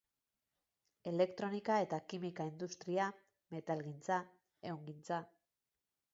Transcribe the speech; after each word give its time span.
Elektronika- 1.11 1.75
eta 1.87 1.99
kimika-industria, 2.13 3.11
metalgintza, 3.59 4.19
ehungintza. 4.73 5.23